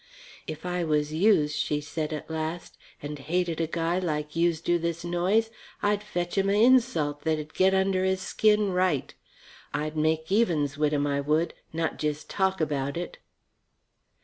"If 0.47 0.65
I 0.65 0.83
was 0.83 1.13
youse," 1.13 1.53
she 1.53 1.79
said 1.79 2.11
at 2.11 2.27
last, 2.27 2.75
"and 3.03 3.19
hated 3.19 3.61
a 3.61 3.67
guy 3.67 3.99
like 3.99 4.35
youse 4.35 4.59
do 4.59 4.79
this 4.79 5.03
Noyes, 5.05 5.51
I'd 5.83 6.01
fetch 6.01 6.39
'im 6.39 6.49
a 6.49 6.53
insult 6.59 7.21
that'd 7.21 7.53
get 7.53 7.75
under 7.75 8.03
his 8.03 8.19
skin 8.21 8.71
right. 8.71 9.13
I'd 9.75 9.95
make 9.95 10.31
evens 10.31 10.75
wit' 10.75 10.93
'im, 10.93 11.05
I 11.05 11.21
would, 11.21 11.53
not 11.71 12.01
jes' 12.01 12.23
talk 12.23 12.59
about 12.59 12.97
it." 12.97 13.19